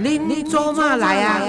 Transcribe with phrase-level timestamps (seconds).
[0.00, 1.40] 您您做嘛来啊？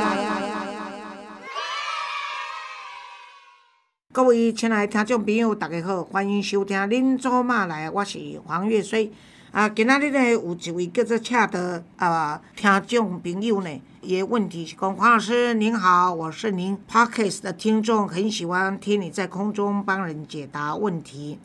[4.12, 9.12] 各位亲爱的听众朋友，大家好，欢迎收听《恁做嘛来》，我是黄月水。
[9.52, 13.70] 啊，今仔日呢有一位叫做恰的啊听众朋友呢，
[14.02, 21.38] 也问题是讲黄老师您好，我是您 Podcast 的听众，很喜欢听你在空中帮人解答问题。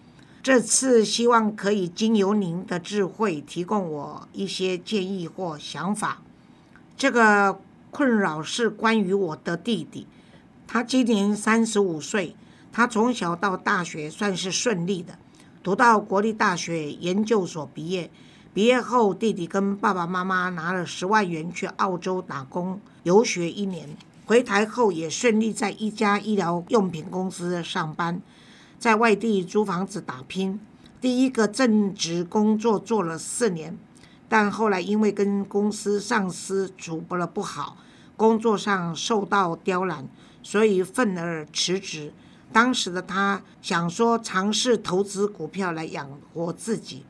[0.43, 6.23] 这次希望可以经由您的智慧，提供我一些建议或想法。
[6.97, 10.07] 这个困扰是关于我的弟弟，
[10.67, 12.37] 他今年三十五岁。
[12.73, 15.17] 他从小到大学算是顺利的，
[15.63, 18.11] 读到国立大学研究所毕业。
[18.53, 23.89] 毕业后，弟弟跟爸爸妈妈拿了十万元去澳洲打工游学一年。
[24.27, 28.21] 回台后也顺利在一家医疗用品公司上班，
[28.79, 30.59] 在外地租房子打拼。
[31.01, 33.77] 第一个正职工作做了四年，
[34.35, 37.77] 但后来因为跟公司上司处不了不好，
[38.17, 40.09] 工作上受到刁难，
[40.43, 42.13] 所以愤而辞职。
[42.53, 47.05] 当时的他想说尝试投资股票来养活自己，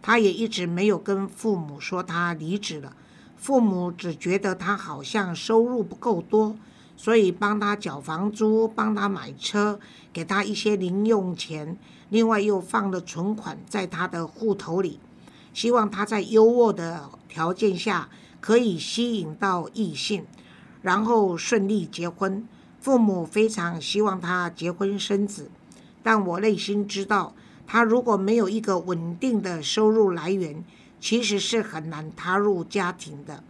[0.00, 2.96] 他也一直没有跟父母说他离职了。
[3.36, 6.56] 父母只觉得他好像收入不够多，
[6.96, 9.78] 所以帮他缴房租，帮他买车，
[10.14, 11.76] 给他一些零用钱，
[12.08, 14.98] 另外又放了存款在他的户头里，
[15.52, 18.08] 希望他在优渥的条件下
[18.40, 20.24] 可以吸引到异性，
[20.82, 22.46] 然后顺利结婚。
[22.80, 25.50] 父母非常希望他结婚生子，
[26.02, 27.34] 但我内心知道，
[27.66, 30.64] 他如果没有一个稳定的收入来源，
[30.98, 33.44] 其实是很难踏入家庭的。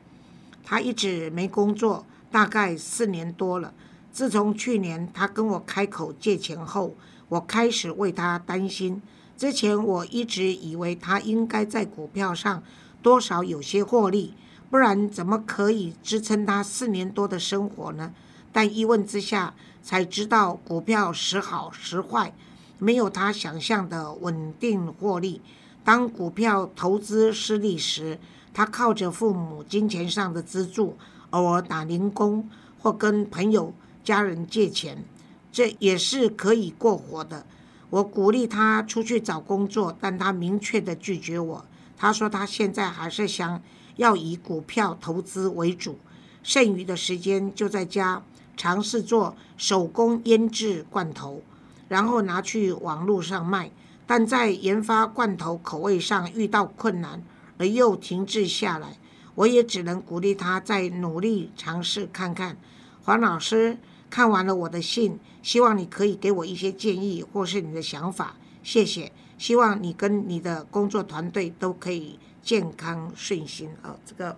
[0.65, 3.73] 他一直没工作，大概四年多了。
[4.13, 6.97] 自从去年他跟我开口借钱后，
[7.29, 9.01] 我开始为他担心。
[9.41, 12.63] 之前我一直以为他应该在股票上
[13.01, 14.35] 多少有些获利，
[14.69, 18.13] 不然怎么可以支撑他四年多的生活呢？
[18.53, 22.35] 但一问之下，才知道股票时好时坏，
[22.79, 25.41] 没有他想象的稳定获利。
[25.83, 28.19] 当股票投资失利时，
[28.53, 30.99] 他靠着父母金钱上的资助，
[31.31, 32.47] 偶尔打零工
[32.79, 33.73] 或跟朋友
[34.05, 35.03] 家人借钱，
[35.51, 37.47] 这也是可以过活的。
[37.91, 41.67] 我鼓励他出去找工作，但他明确的拒绝我。
[41.97, 43.63] 他说他现在还是想
[43.97, 45.99] 要以股票投资为主，
[46.43, 48.23] 剩余的时间就在家。
[48.57, 51.41] 尝试做手工腌制罐头，
[51.89, 53.71] 然后拿去网络上卖，
[54.07, 57.23] 但在研发罐头口味上遇到困难，
[57.57, 58.99] 而又停滞下来。
[59.37, 62.59] 我也只能鼓励他再努力尝试看看。
[63.03, 63.79] 黄老师
[64.11, 69.13] 看完了我的信，希望你可以给我一些建议或是你的想法，谢谢。
[69.39, 73.97] 希望你跟你的工作团队都可以健康顺心哦。
[74.05, 74.37] 这个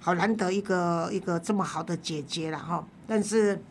[0.00, 2.86] 好难得一个一个这么好的姐姐了哈。
[3.06, 3.62] 但是，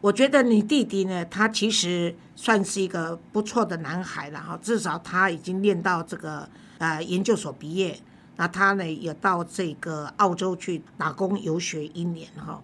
[0.00, 4.56] 我觉得你弟弟呢，他其实算是一个不错的男孩了哈。
[4.62, 6.48] 至少他已经念到这个
[6.78, 7.98] 呃研究所毕业，
[8.36, 12.62] 那他呢也到这个澳洲去打工游学一年哈。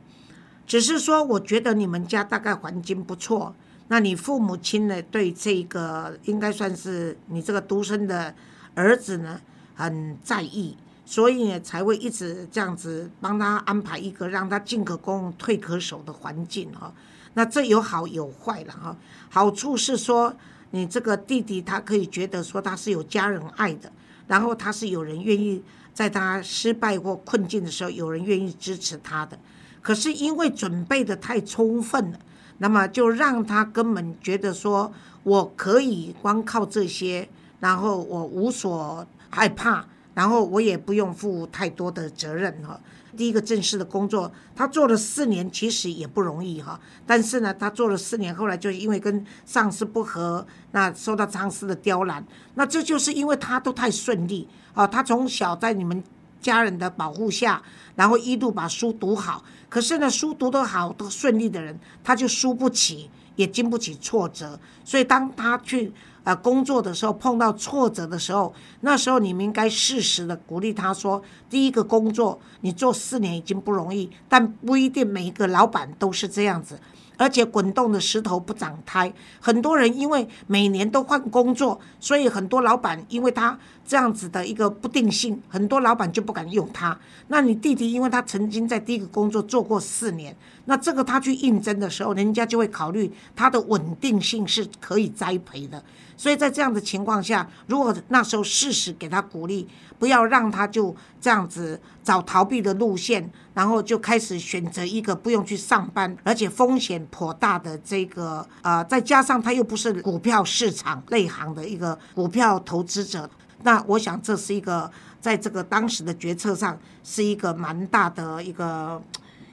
[0.67, 3.55] 只是说，我觉得你们家大概环境不错，
[3.89, 8.35] 那你父母亲呢对这个应该算是你这个独生的
[8.75, 9.41] 儿子呢
[9.75, 10.77] 很在意。
[11.09, 16.93] 所以，才会一直这样子帮他安排一个让他进可攻退可守的环境哈。
[17.35, 18.97] 那这有好有坏了哈。
[19.29, 20.35] 好处是说，
[20.73, 23.93] 你这个弟弟他可以觉得说他是有家人爱的，
[24.27, 25.63] 然后他是有人愿意
[25.95, 29.39] 在他失败或困境的时候有人愿意支持他的。
[29.87, 32.19] 可是因为准备的太充分了，
[32.59, 34.93] 那么就让他根本觉得说
[35.23, 37.29] 我可以光靠这些，
[37.61, 39.87] 然后我无所害怕。
[40.13, 42.81] 然后我也不用负太多的责任哈。
[43.15, 46.81] 第一个正式的工作，他做了四年，其实也不容易哈。
[47.07, 52.27] 但是呢，他做了四年，后来就因为跟上司不和，那受到上司的刁难。
[52.55, 54.87] 那这就是因为他都太顺利啊。
[54.87, 56.03] 他从小在你们
[56.47, 57.61] 家人的保护下，
[57.97, 59.43] 然后一度把书读好。
[59.69, 64.59] 可是呢，书读得好、都顺利的人，他就输不起，也经不起挫折。
[64.85, 65.93] 所以当他去。
[66.27, 76.81] 啊，工作的时候碰到挫折的时候，那时候你们应该适时的鼓励他说：“第一个工作你做四年已经不容易，但不一定每一个老板都是这样子。
[77.17, 86.99] 而且滚动的石头不长胎，很多人因为每年都换工作，所以很多老板因为他这样子的一个不定性，很多老板就不敢用他。
[87.29, 95.83] 那你弟弟因为他曾经在第一个工作做过四年，那这个他去应征的时候，人家就会考虑他的稳定性是可以栽培的。”
[96.19, 99.69] 所以在这样的情况下，如果那时候适时给他鼓励，
[99.99, 113.29] 不要让他就这样子找逃避的路线，然后就开始选择一个不用去上班，而且风险颇大的这个呃，再加上他又不是股票市场内行的一个股票投资者，
[113.63, 119.03] 那我想这是一个在这个当时的决策上是一个蛮大的一个，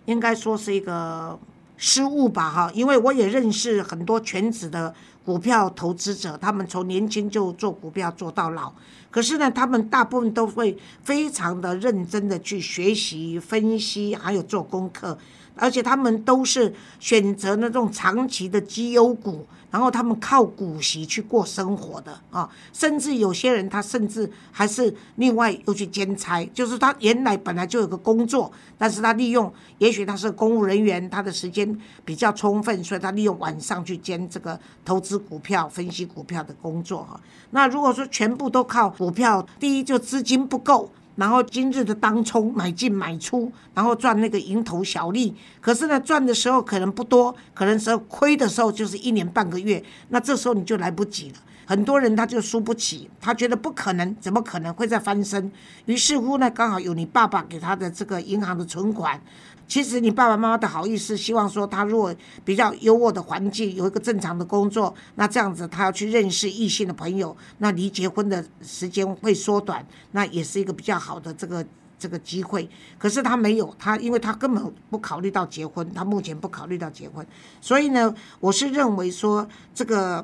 [0.06, 1.40] 应该说是一个
[1.78, 4.94] 失误吧哈，因为我也认识很多全职的。
[5.26, 8.74] 股票投资者，他们从年轻就做股票做到老，
[9.10, 15.18] 可是呢，他们大部分都会非常的认真的去学习、分析，还有做功课。
[15.56, 37.20] 而且他们都是选择那种长期的绩优股，然后他们靠股息去过生活的啊，甚至有些人他甚至还是另外又去兼差，就是他原来本来就有个工作，但是他利用，也许他是公务人员，他的时间比较充分，所以他利用晚上去兼这个投资股票、分析股票的工作哈。
[37.52, 40.92] 那如果说全部都靠股票，第一就资金不够。
[41.16, 45.36] 然后今日的当冲买进买出，然后赚那个蝇头小利。
[45.62, 49.84] 可是呢，赚的时候可能不多，可能时候亏的时候就是一年半个月。
[50.10, 51.36] 那这时候你就来不及了。
[51.66, 55.52] 很多人他就输不起，他觉得不可能，怎么可能会再翻身？
[55.86, 59.22] 于是乎呢，刚好有你爸爸给他的这个银行的存款。
[59.66, 62.14] 其实你爸爸妈妈的好意思，希望说他如果
[62.44, 71.66] 比较优渥的环境，有一个正常的工作，那这样子他要去认识异性的朋友，那离结婚的时间会缩短，那也是一个比较好的这个
[71.98, 72.70] 这个机会。
[73.00, 77.26] 可是他没有，他因为他根本不考虑到结婚，他目前不考虑到结婚，
[77.62, 80.24] 所以呢，我是认为说这个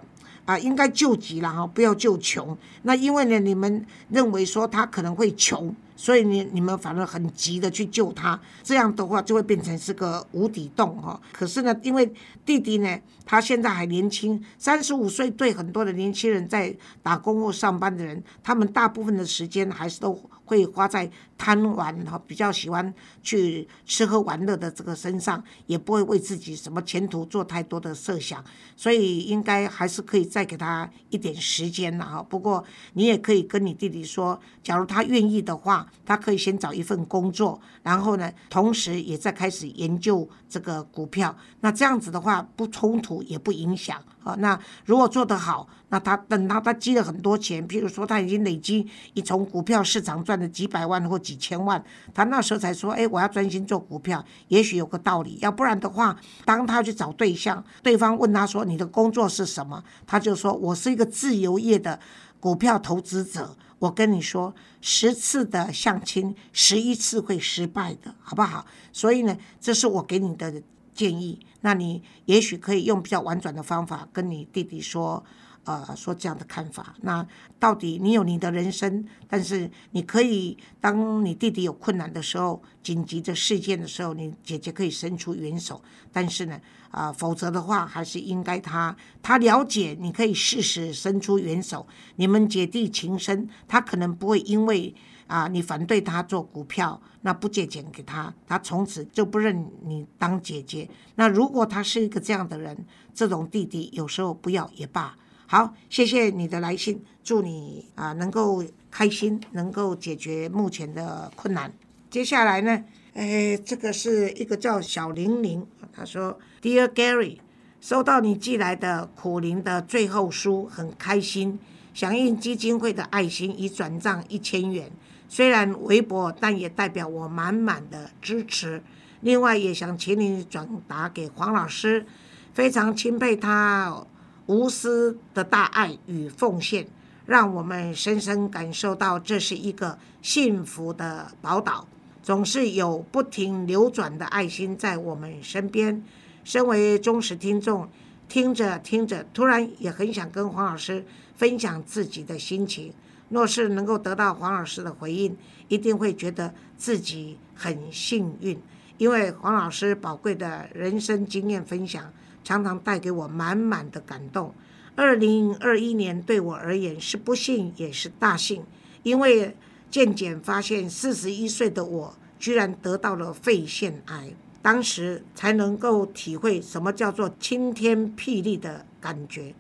[0.50, 2.58] 啊应该救急了哈，不要救穷。
[2.82, 5.76] 那因为呢，你们认为说他可能会穷。
[5.96, 11.20] 所以你你们反而很急的去救他，这样的话就会变成是个无底洞哈。
[11.34, 12.10] 可是呢，因为
[12.46, 16.74] 弟弟呢，他现在还年轻，三十五岁，对很多的年轻人在
[17.04, 22.94] 打工或上班的人，他们大部分的时间还是都会花在贪玩哈，比较喜欢
[23.24, 28.44] 去吃喝玩乐的这个身上，也不会为自己什么前途做太多的设想。
[28.76, 32.22] 所以应该还是可以再给他一点时间了哈。
[32.22, 32.64] 不过
[32.94, 35.80] 你也可以跟你弟弟说，假如他愿意的话。
[36.06, 41.38] 他可以先找一份工作，然后呢，同时也在开始研究这个股票。
[41.62, 44.34] 那这样子的话，不冲突也不影响啊。
[44.40, 55.38] 那如果做得好，那他等到他积了很多钱，譬如说他已经累积一从股票市场赚了几百万或几千万，他那时候才说：“哎，我要专心做股票。”也许有个道理。
[55.42, 62.00] 要不然的话，当他去找对象，对方问他说：“你的工作是什么？”他就说：“我是一个自由业的
[62.40, 68.66] 股票投资者。”我跟你说，十次的相亲，十一次会失败的，好不好？
[68.92, 70.64] 所以呢，这是我给你的
[70.96, 71.40] 建议。
[71.62, 75.24] 那你也许可以用比较婉转的方法跟你弟弟说。
[75.70, 77.24] 呃，说这样的看法，那
[77.60, 85.80] 到底你有你的人生，但是你可以当你弟弟有困难的时候、紧急的事件的时候，你姐姐可以伸出援手。
[86.12, 91.86] 但是呢，啊，否则的话，还是应该他他了解，你可以适时伸出援手。
[92.16, 94.96] 你们姐弟情深，他可能不会因为
[95.28, 100.90] 啊你反对他做股票，那不借钱给他，他从此就不认你当姐姐。
[101.14, 105.16] 那如果他是一个这样的人，这种弟弟有时候不要也罢。
[105.52, 111.74] 好，谢谢你的来信，祝你啊能够开心，能够解决目前的困难。
[112.12, 112.84] 接下来呢，
[113.16, 117.40] 哎，这个是一个叫小玲玲，他说：“Dear Gary，
[117.82, 121.58] 收到你寄来的苦灵的最后书，很开心。
[121.96, 124.92] 响应基金会的爱心已转账一千元，
[125.28, 128.84] 虽然微薄，但也代表我满满的支持。
[129.22, 132.06] 另外，也想请你转达给黄老师，
[132.54, 134.06] 非常钦佩他。”
[134.50, 136.88] 无私的大爱与奉献，
[137.28, 141.88] 让我们深深感受到这是一个幸福的宝岛，
[142.24, 146.04] 总是有不停流转的爱心在我们身边。
[146.44, 147.88] 身为忠实听众，
[148.28, 152.92] 听着听着，突然也很想跟黄老师分享自己的心情。
[153.30, 155.38] 若是能够得到黄老师的回应，
[155.68, 158.60] 一定会觉得自己很幸运，
[158.98, 162.12] 因为黄老师宝贵的人生经验分享。
[162.44, 164.54] 常常带给我满满的感动。
[164.96, 168.64] 二零二一年对我而言是不幸也是大幸，
[169.04, 169.56] 因为
[169.90, 179.54] 健检发现四十一岁的我居然得到了肺腺癌，当时才能够体会什么叫做晴天霹雳的感觉。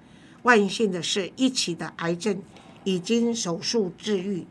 [0.43, 2.41] 万幸的是，一起的癌症
[2.83, 4.45] 已经手术治愈，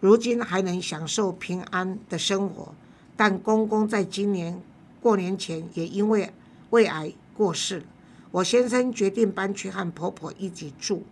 [0.00, 2.74] 如今还能享受平安的生活。
[3.16, 4.60] 但公公在今年
[5.00, 6.32] 过年前也因为
[6.70, 7.12] 胃癌。
[7.36, 7.82] 过世，
[8.30, 11.02] 我先生决定搬去和婆婆一起住。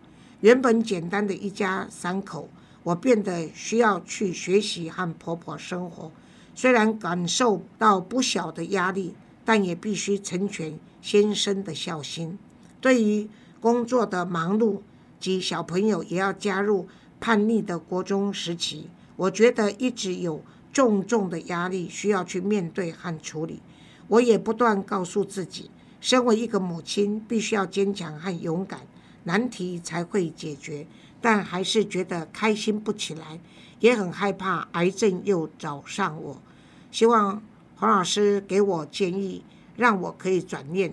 [0.40, 2.48] 原本简单的一家三口，
[2.84, 6.10] 我变得需要去学习和婆婆生活。
[6.54, 9.14] 虽然感受到不小的压力，
[9.44, 12.38] 但也必须成全先生的孝心。
[12.80, 13.28] 对于
[13.60, 14.80] 工作的忙碌
[15.18, 16.88] 及小朋友也要加入
[17.20, 23.60] 叛逆的国中时期，我觉得一直有重重的压力需要去面对和处理。
[24.08, 25.70] 我也不断告诉自己，
[26.02, 28.80] 身为一个母亲，必须要坚强和勇敢，
[29.22, 30.84] 难题才会解决。
[31.20, 33.38] 但还是觉得开心不起来，
[33.78, 36.42] 也很害怕癌症又找上我。
[36.90, 37.40] 希望
[37.76, 39.44] 黄老师给我建议，
[39.76, 40.92] 让我可以转念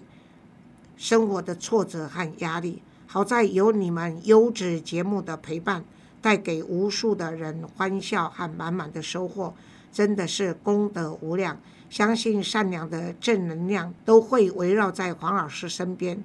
[0.96, 2.84] 生活的挫折和压力。
[3.08, 5.84] 好在有你们优质节目的陪伴，
[6.22, 9.56] 带给无数的人欢笑和满满的收获，
[9.92, 11.60] 真的是功德无量。
[11.90, 16.24] 相信善良的正能量都会围绕在黄老师身边，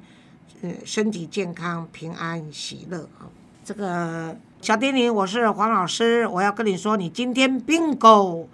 [0.61, 3.26] 嗯，身体健康、平安、喜乐啊！
[3.64, 8.47] 这个小丁玲，我是黄老师，我要跟你说，你今天 bingo，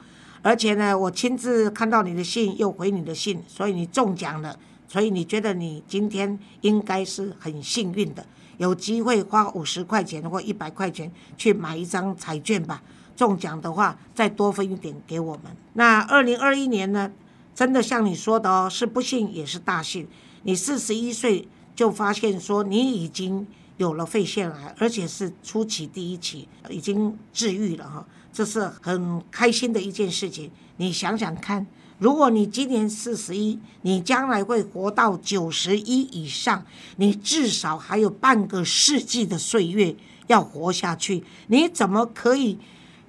[0.43, 8.25] 而且呢，我亲自看到你的信，又回你的信，所以你中奖了，所以你觉得你今天应该是很幸运的，
[8.59, 12.81] 有机会花五十块钱或一百块钱去买一张彩券吧。
[13.21, 15.55] 中奖的话，再多分一点给我们。
[15.75, 17.12] 那二零二一年呢，
[17.55, 20.09] 真的像你说的哦，是不幸也是大幸。
[20.45, 21.47] 你四十一岁
[21.77, 23.47] 就发现说你已经
[23.77, 30.50] 有了肺腺癌，而且是初期第一期，已经治愈了哈，这是很开心的一件事情。
[30.79, 31.67] 你想想看，
[31.99, 36.65] 如果你今年四十一，你将来会活到九十一以上，
[36.97, 39.95] 你至少还有半个世纪的岁月
[40.29, 42.59] 要活下去，你怎么可以？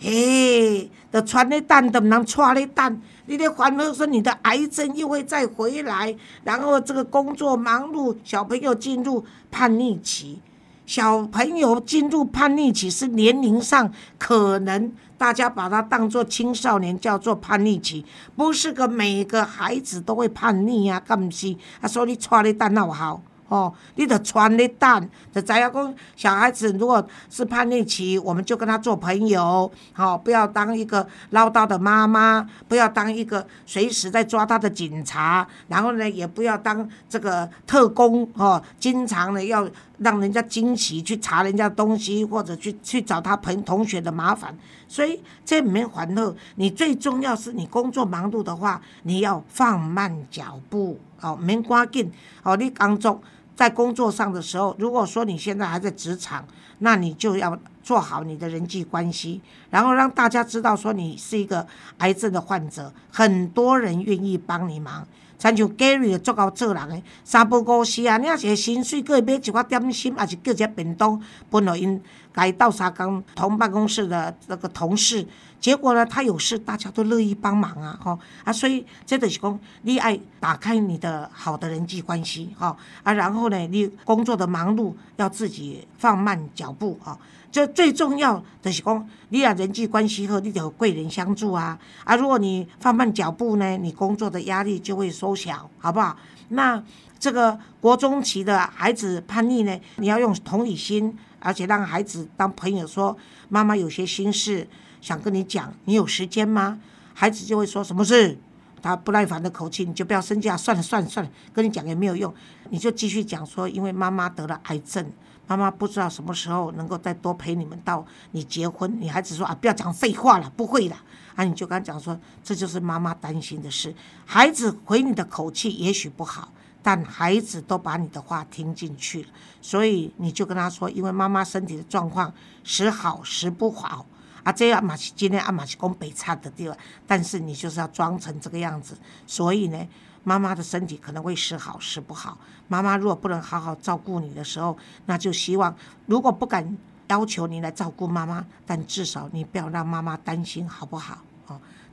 [0.04, 10.40] 嘿，的传的蛋都不能传的蛋，你的烦恼说你的癌症又会再回来，然后这个工作忙碌，小朋友进入叛逆期，
[10.88, 18.04] 小朋友进入叛逆期是年龄上可能大家把它当做青少年叫做叛逆期，
[18.36, 21.56] 不是个每个孩子都会叛逆啊，干不是？
[21.80, 23.22] 啊，说你传的蛋那好。
[23.52, 39.68] 哦，你得穿的蛋，就知影讲小孩子如果是叛逆期，我们就跟他做朋友，好，不要当一个唠叨的妈妈，不要当一个随时在抓他的警察，然后呢，也不要当这个特工，哦，经常呢要
[39.98, 44.58] 让人家惊奇去查人家东西，或者去去找他朋同学的麻烦。
[44.88, 52.10] 所以这里面欢乐，你最重要是你工作忙碌的话，你要放慢脚步，哦，免赶紧，
[52.44, 53.22] 哦，你工作。
[53.56, 56.46] 在工作上的时候，如果说你现在还在职场，
[56.80, 59.40] 那你就要做好你的人际关系，
[59.70, 61.68] 然后让大家知道说你是一个
[61.98, 65.06] 癌症的患者，很多人愿意帮你忙。
[65.38, 72.00] 参像 Gary 做到做人的，三不五时啊，你也是薪水，可以买一寡点心，也是叫一只便当，分互因
[72.36, 75.28] 来到啥工同办公室的那个同事。
[75.60, 87.16] 结果呢，他有事，大家都乐意帮忙啊，吼啊，所以这就是讲，你爱打开你的好的人际关系，哈啊，然后呢，你工作的忙碌要自己放慢脚步，哈，
[87.52, 96.18] 这最重要的是讲，你俩人际关系好，你有贵人相助啊，啊，如果你放慢脚步呢，你工作的压力就会缩小，好不好？
[96.50, 96.84] 那
[97.20, 103.18] 这个国中期的孩子叛逆呢，你要用同理心，而且让孩子当朋友，说
[103.50, 104.68] 妈妈有些心事。
[105.02, 106.80] 想跟你讲，你有时间吗？
[107.16, 108.38] 孩子就会说什么事？
[108.84, 110.56] 他不耐烦的口气，你就不要生气啊！
[110.56, 112.32] 算了算了算了，跟你讲也没有用，
[112.70, 115.12] 你就继续讲说，因为妈妈得了癌症，
[115.48, 118.96] 妈妈不知道什么时候能够再多陪你们到你结婚。
[119.00, 120.96] 你孩子说啊，不要讲废话了，不会的
[121.36, 123.94] 啊，你就跟他讲说，这就是妈妈担心的事。
[124.26, 126.52] 孩子回你的口气也许不好，
[126.84, 129.30] 但孩子都把你的话听进去了，
[129.62, 132.34] 所以你就跟他说，因为妈妈身体的状况
[132.64, 134.06] 时好时不好。
[134.44, 138.98] 啊，这样嘛是今天阿嘛是讲北差的地方，但是你就是要装成这个样子，
[139.28, 139.88] 所以呢，
[140.24, 142.40] 妈妈的身体可能会时好时不好。
[142.68, 145.76] 妈妈如果不能好好照顾你的时候，那就希望
[146.08, 146.76] 如果不敢
[147.10, 151.20] 要求你来照顾妈妈，但至少你不要让妈妈担心，好不好？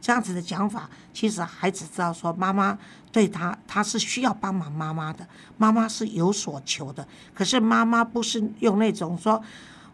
[0.01, 2.79] 这样子的讲法，其实孩子知道说妈妈
[3.11, 9.43] 对他他是需要帮忙妈妈的，妈妈是有所求的，可是妈妈不是用那种说。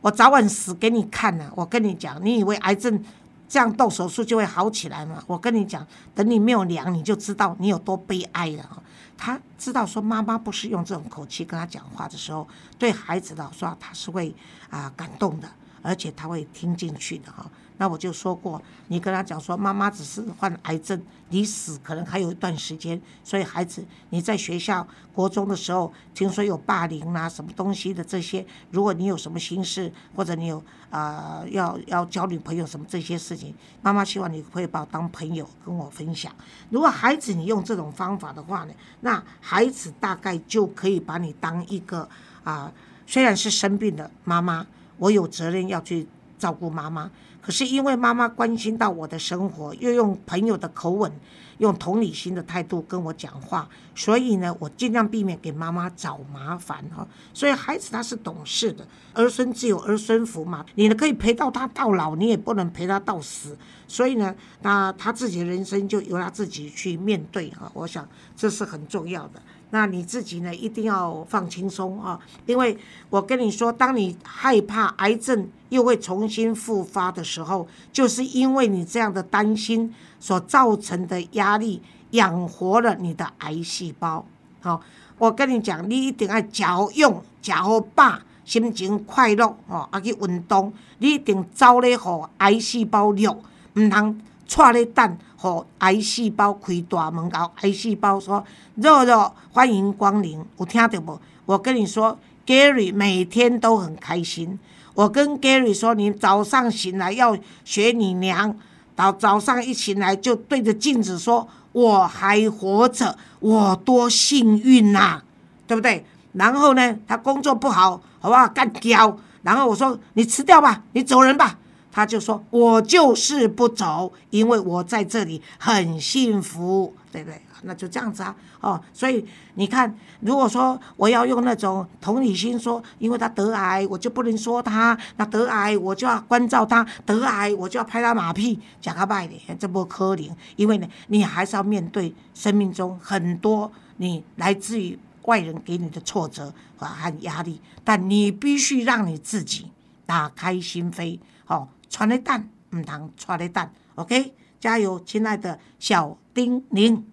[0.00, 1.50] 我早晚死给你看呢！
[1.56, 3.02] 我跟你讲，你以为癌症
[3.48, 5.24] 这样动手术就会好起来吗？
[5.26, 8.82] 我跟你讲，等你没有娘，你就知道你有多悲哀了。
[9.16, 12.46] 他知道说妈妈不是用这种口气跟他讲话的时候，
[12.78, 14.36] 对孩子的说他是会
[14.68, 15.48] 啊感动的，
[15.80, 17.50] 而且他会听进去的哈。
[17.76, 21.00] 那我就说过，你跟他讲说，妈妈只是患癌症，
[21.30, 23.00] 离死可能还有一段时间。
[23.24, 33.52] 所以孩子，你在学校国中的时候，听说有霸凌啊，什么东西的这些，如果你有什么心事，或者你有啊要要交女朋友什么这些事情，
[33.82, 36.32] 妈妈希望你会把我当朋友跟我分享。
[36.70, 42.08] 如果孩子你用这种方法的话呢，那孩子大概就可以把你当一个
[42.44, 42.72] 啊，
[43.04, 44.64] 虽然是生病的妈妈，
[44.98, 46.06] 我有责任要去
[46.38, 47.10] 照顾妈妈。
[47.44, 51.12] 可是因为妈妈关心到我的生活，又用朋友的口吻，
[51.58, 57.06] 用同理心的态度跟我讲话，所以呢，我尽量避免给妈妈找麻烦哈。
[57.34, 63.54] 所以孩子他是懂事的，儿孙自有儿孙福嘛，你呢可以陪到他到老，你也不能陪他到死。
[63.86, 67.70] 所以呢，那他自己的人生就由他自己去面对哈。
[67.74, 69.42] 我想这是很重要的。
[69.74, 72.16] 那你自己呢，一定要放轻松啊！
[72.46, 72.78] 因为
[73.10, 84.24] 我跟你说，当你害怕癌症又会重新复发的时候，就是因为你这样的担心所造成的压力，养活了你的癌细胞。
[84.60, 84.80] 好，
[85.18, 95.18] 我跟你讲，你一定要脚用脚饱，心情快乐哦，啊去运动，你一定早咧互癌细胞肉，唔通错咧等。
[95.44, 98.42] 和癌细胞开大门，搞癌细胞说
[98.76, 101.20] ：“肉肉欢迎光临。”有听到不？
[101.44, 104.58] 我跟你说，Gary 每天都很开心。
[104.94, 108.56] 我跟 Gary 说：“你早上醒来要学你娘，
[108.96, 115.20] 到早上一醒来就对着镜子说：‘我还活着，我多幸运呐，
[115.66, 118.48] 对不对？’然后呢，他工作不好，好不好？
[118.48, 119.18] 干掉。
[119.42, 121.58] 然后我说：‘你吃掉吧，你走人吧。’
[121.94, 127.40] 他就说：“我就是不走，因为我在这里很幸福，对不对？
[127.62, 129.24] 那就这样子啊，哦，所以
[129.54, 140.36] 你看，如果说我要用那种同理心说，因为他得癌，我就不能说他；那得癌，我就要关照他；得癌，我就要拍他马屁，讲他败的，这不可能。
[140.56, 149.70] 因为呢，你还是要面对生命中很多你来自于外人给你的挫折和压力，但你必须让你自己
[150.04, 157.06] 打开心扉，哦。”传的蛋，唔通传的蛋，OK，加油，亲爱的小丁玲。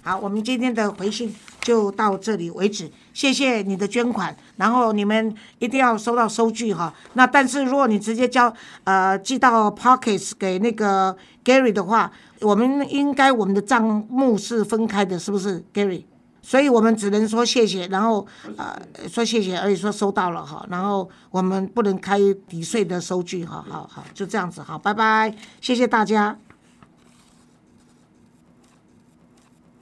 [0.00, 6.94] 好，我们今天的回信就到这里为止，谢谢你的捐款，然后你们一定要收到收据哈。
[7.12, 8.50] 那但是如果你直接交
[8.84, 16.04] 呃寄到 Pockets 给那个 Gary 的话，我们应该我们的账目是分开的，是不是 Gary？
[16.42, 18.26] 所以我们只能说谢谢，然后
[18.56, 18.76] 呃
[19.08, 26.36] 说谢谢，而且说收到了哈，然后我们不能开抵税的收据哈，好好就这样子好，拜拜，谢谢大家。